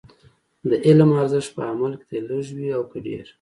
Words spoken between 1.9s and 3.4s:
کې دی، لږ وي او که ډېر.